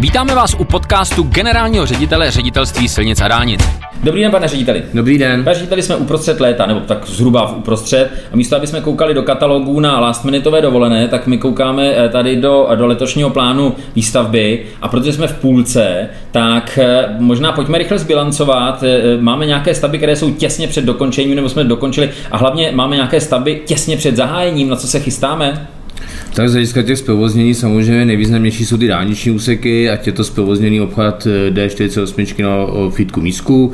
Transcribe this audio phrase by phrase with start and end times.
[0.00, 3.60] Vítáme vás u podcastu generálního ředitele ředitelství silnic a dálnic.
[4.02, 4.82] Dobrý den, pane řediteli.
[4.94, 5.44] Dobrý den.
[5.44, 8.10] Pane řediteli, jsme uprostřed léta, nebo tak zhruba v uprostřed.
[8.32, 12.08] A místo, aby jsme koukali do katalogů na last minuteové dovolené, tak my koukáme eh,
[12.08, 14.66] tady do, do letošního plánu výstavby.
[14.82, 18.82] A protože jsme v půlce, tak eh, možná pojďme rychle zbilancovat.
[18.82, 22.10] Eh, máme nějaké stavby, které jsou těsně před dokončením, nebo jsme dokončili.
[22.30, 25.66] A hlavně máme nějaké stavby těsně před zahájením, na co se chystáme?
[26.34, 30.80] Tak z hlediska těch zprovoznění samozřejmě nejvýznamnější jsou ty dálniční úseky, ať je to zprovozněný
[30.80, 33.72] obchvat eh, D48 na Fitku Mísku,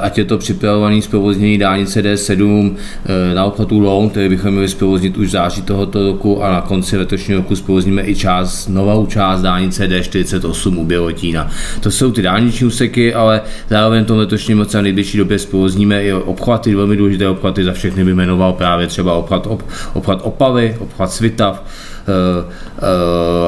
[0.00, 5.16] ať je to připravovaný zprovoznění dálnice D7 eh, na obchvatu Loun, který bychom měli zprovoznit
[5.16, 9.42] už v září tohoto roku a na konci letošního roku zprovozníme i část, novou část
[9.42, 11.50] dálnice D48 u Bělotína.
[11.80, 16.04] To jsou ty dálniční úseky, ale zároveň v tom letošním roce a nejbližší době zprovozníme
[16.04, 20.76] i obchvaty, velmi důležité obchvaty, za všechny by jmenoval právě třeba obchvat, ob, obchvat Opavy,
[20.80, 21.64] obchvat Svitav,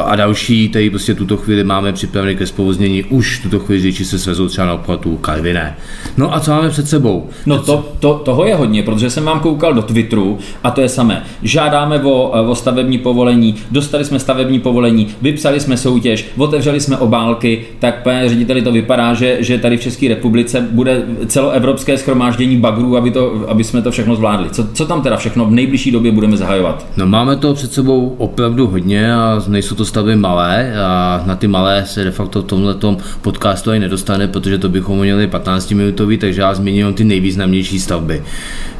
[0.04, 4.18] a další, který prostě tuto chvíli máme připravený ke zpovoznění, už tuto chvíli řeči se
[4.18, 5.76] svezou třeba na obchvatu Kalviné.
[6.16, 7.28] No a co máme před sebou?
[7.46, 10.88] No to, to, toho je hodně, protože jsem vám koukal do Twitteru a to je
[10.88, 11.22] samé.
[11.42, 16.96] Žádáme o, eh, o stavební povolení, dostali jsme stavební povolení, vypsali jsme soutěž, otevřeli jsme
[16.96, 22.56] obálky, tak pane řediteli to vypadá, že, že tady v České republice bude celoevropské schromáždění
[22.56, 24.50] bagrů, aby, to, aby jsme to všechno zvládli.
[24.50, 26.86] Co, co tam teda všechno v nejbližší době budeme zahajovat?
[26.96, 31.36] No máme to před sebou opět opravdu hodně a nejsou to stavby malé a na
[31.36, 32.76] ty malé se de facto v tomhle
[33.20, 38.22] podcastu ani nedostane, protože to bychom měli 15 minutový, takže já zmíním ty nejvýznamnější stavby.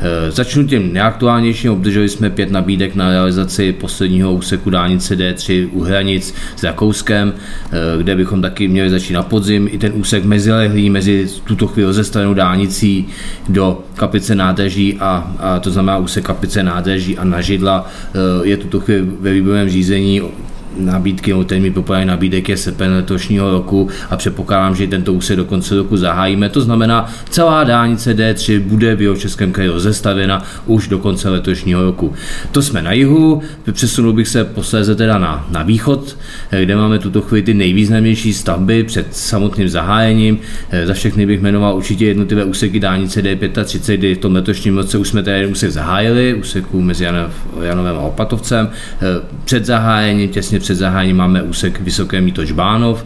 [0.01, 5.81] E, začnu tím nejaktuálnějším, obdrželi jsme pět nabídek na realizaci posledního úseku dálnice D3 u
[5.81, 7.33] hranic s Rakouskem,
[7.73, 9.69] e, kde bychom taky měli začít na podzim.
[9.73, 13.07] I ten úsek mezilehlý mezi tuto chvíli rozestavenou dálnicí
[13.49, 18.81] do kapice nádrží a, a to znamená úsek kapice nádrží a nažidla e, je tuto
[18.81, 20.23] chvíli ve výběru výběrovém řízení
[20.77, 25.45] nabídky, nebo termín populární nabídek je srpen letošního roku a předpokládám, že tento úsek do
[25.45, 26.49] konce roku zahájíme.
[26.49, 31.83] To znamená, celá dálnice D3 bude v jeho českém kraji rozestavěna už do konce letošního
[31.83, 32.13] roku.
[32.53, 36.17] To jsme na jihu, přesunul bych se posléze teda na, na východ,
[36.65, 40.39] kde máme tuto chvíli ty nejvýznamnější stavby před samotným zahájením.
[40.85, 45.09] Za všechny bych jmenoval určitě jednotlivé úseky dálnice D35, kdy v tom letošním roce už
[45.09, 47.05] jsme tady úsek zahájili, úseku mezi
[47.63, 48.71] Janovem a Opatovcem.
[49.45, 53.05] Před zahájením těsně před zahájením máme úsek Vysoké míto Žbánov,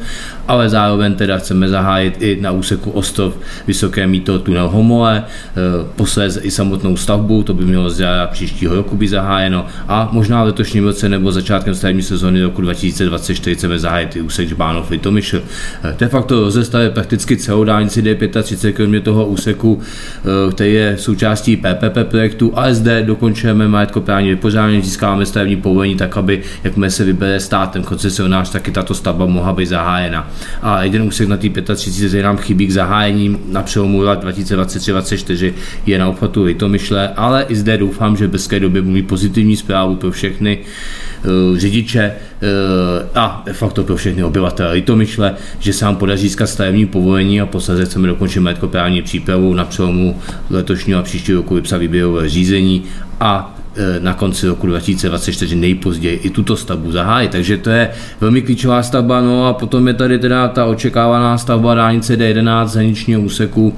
[0.49, 3.35] ale zároveň teda chceme zahájit i na úseku Ostov
[3.67, 5.53] Vysoké míto tunel Homole, eh,
[5.97, 10.47] posléze i samotnou stavbu, to by mělo zjádat příštího roku by zahájeno a možná v
[10.47, 15.43] letošním roce nebo začátkem stavební sezóny roku 2024 chceme zahájit i úsek Žbánov Litomyšl.
[15.83, 21.57] Eh, de facto rozestavuje prakticky celou dálnici D35, kromě toho úseku, eh, který je součástí
[21.57, 27.41] PPP projektu a zde dokončujeme majetkoprávní vypořádání, získáme stavební povolení tak, aby jakmile se vybere
[27.49, 30.31] státem koncesionář, taky tato stavba mohla být zahájena.
[30.63, 35.53] A jeden úsek na té 35 nám chybí k zahájení na přelomu let 2023-2024
[35.87, 39.97] je na obchvatu Litomyšle, ale i zde doufám, že v brzké době mít pozitivní zprávu
[39.97, 45.97] pro všechny uh, řidiče uh, a de facto pro všechny obyvatele Litomyšle, že se nám
[45.97, 50.21] podaří získat stavební povolení a posledně chceme dokončit majetkoprávní přípravu na přelomu
[50.51, 52.85] letošního a příštího roku vypsat výběrové řízení
[53.21, 53.55] a
[54.01, 57.31] na konci roku 2024 nejpozději i tuto stavbu zahájit.
[57.31, 57.91] Takže to je
[58.21, 59.21] velmi klíčová stavba.
[59.21, 63.75] No a potom je tady teda ta očekávaná stavba dálnice D11 hraničního úseku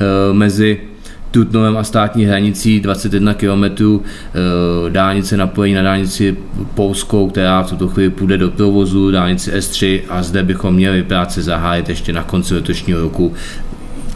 [0.00, 0.80] eh, mezi
[1.30, 6.36] Tutnovem a státní hranicí 21 km eh, dálnice napojení na dálnici
[6.74, 11.42] Polskou, která v tuto chvíli půjde do provozu, dálnici S3 a zde bychom měli práce
[11.42, 13.34] zahájit ještě na konci letošního roku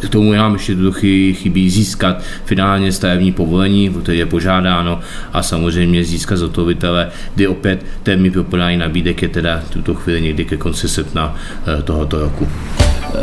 [0.06, 0.92] k tomu nám ještě do
[1.32, 5.00] chybí získat finálně stavební povolení, které je požádáno
[5.32, 10.44] a samozřejmě získat zhotovitele, kdy opět termín pro podání nabídek je teda tuto chvíli někdy
[10.44, 11.36] ke konci srpna
[11.78, 12.48] eh, tohoto roku.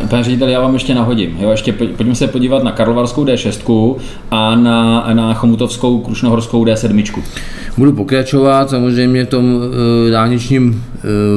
[0.09, 1.37] Pane řediteli, já vám ještě nahodím.
[1.39, 3.95] Jo, ještě pojďme se podívat na Karlovarskou D6
[4.31, 7.23] a na, na Chomutovskou Krušnohorskou D7.
[7.77, 9.61] Budu pokračovat samozřejmě v tom
[10.07, 10.83] e, dálničním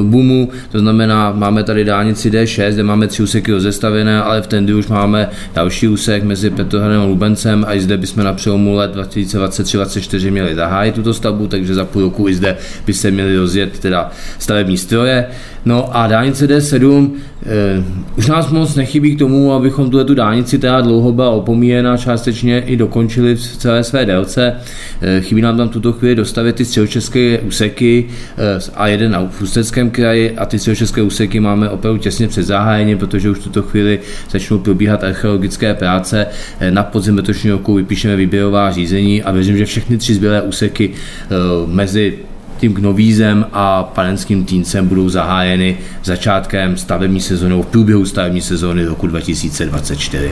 [0.03, 4.73] boomu, to znamená, máme tady dálnici D6, kde máme tři úseky rozestavené, ale v tendy
[4.73, 8.95] už máme další úsek mezi Petrohradem a Lubencem a i zde bychom na přelomu let
[8.95, 13.79] 2023-2024 měli zahájit tuto stavbu, takže za půl roku i zde by se měli rozjet
[13.79, 15.25] teda stavební stroje.
[15.65, 17.11] No a dálnice D7,
[17.45, 17.83] eh,
[18.17, 22.59] už nás moc nechybí k tomu, abychom tuhle tu dálnici teda dlouho byla opomíjena, částečně
[22.59, 24.55] i dokončili v celé své délce.
[25.01, 28.05] Eh, chybí nám tam tuto chvíli dostavit ty středočeské úseky
[28.37, 29.19] eh, a jeden na
[29.53, 33.61] Ústeckém kraji a ty středočeské úseky máme opravdu těsně před zahájením, protože už v tuto
[33.61, 36.27] chvíli začnou probíhat archeologické práce.
[36.59, 40.91] Eh, na podzim letošního roku vypíšeme výběrová řízení a věřím, že všechny tři zbylé úseky
[40.93, 41.27] eh,
[41.67, 42.19] mezi
[42.63, 49.07] tím Knovízem a panenským týncem budou zahájeny začátkem stavební sezóny, v průběhu stavební sezóny roku
[49.07, 50.31] 2024.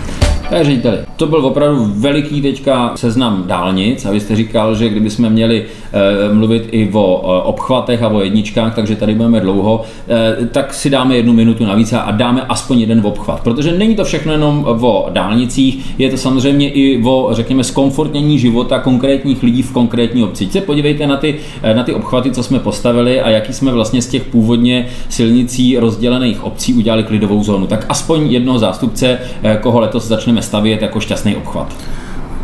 [0.50, 5.30] Takže řediteli, to byl opravdu veliký teďka seznam dálnic a vy jste říkal, že kdybychom
[5.30, 5.66] měli
[6.30, 10.74] e, mluvit i o e, obchvatech a o jedničkách, takže tady budeme dlouho, e, tak
[10.74, 14.66] si dáme jednu minutu navíc a dáme aspoň jeden obchvat, protože není to všechno jenom
[14.81, 20.48] o dálnicích, je to samozřejmě i o, řekněme, zkomfortnění života konkrétních lidí v konkrétní obci.
[20.51, 21.39] Se podívejte na ty,
[21.74, 26.44] na ty obchvaty, co jsme postavili a jaký jsme vlastně z těch původně silnicí rozdělených
[26.44, 27.68] obcí udělali klidovou zónu.
[27.68, 29.20] Tak aspoň jednoho zástupce,
[29.62, 31.76] koho letos začneme stavět jako šťastný obchvat.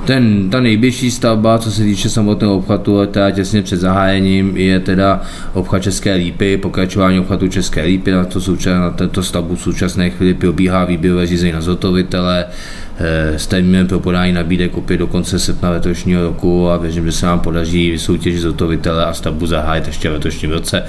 [0.05, 5.21] Ten, ta nejbližší stavba, co se týče samotného obchvatu, teda těsně před zahájením, je teda
[5.53, 8.39] obchvat České lípy, pokračování obchvatu České lípy, na, to
[8.69, 12.45] na tento stavbu v současné chvíli probíhá výběrové řízení na zotovitele,
[12.99, 17.25] eh, stavíme pro podání nabídek opět do konce srpna letošního roku a věřím, že se
[17.25, 20.83] nám podaří vysoutěžit zotovitele a stavbu zahájit ještě v letošním roce.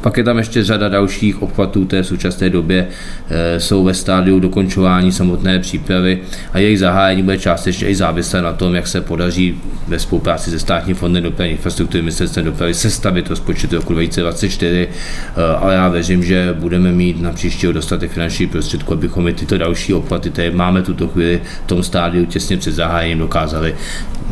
[0.00, 2.88] Pak je tam ještě řada dalších obchvatů, v současné době.
[3.30, 6.18] E, jsou ve stádiu dokončování samotné přípravy
[6.52, 10.58] a jejich zahájení bude částečně i závislé na tom, jak se podaří ve spolupráci se
[10.58, 16.54] státním fondem dopravní infrastruktury ministerstvem dopravy sestavit rozpočet roku 2024, e, ale já věřím, že
[16.58, 21.08] budeme mít na příští dostatek finanční prostředků, abychom i tyto další obchvaty, které máme tuto
[21.08, 23.74] chvíli v tom stádiu těsně před zahájením, dokázali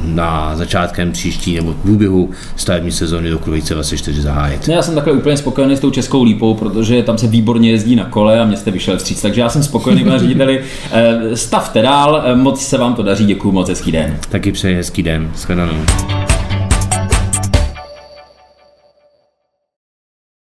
[0.04, 4.68] na začátkem příští nebo v průběhu stavební sezóny roku 2024 zahájit.
[4.68, 7.96] No, já jsem takhle úplně spokojený s tou Českou lípou, protože tam se výborně jezdí
[7.96, 10.60] na kole a mě jste vyšel vstříc, takže já jsem spokojený, pane řediteli.
[10.92, 14.18] Eh, stavte dál, eh, moc se vám to daří, děkuji moc, hezký den.
[14.28, 15.84] Taky přeji hezký den, shledanou.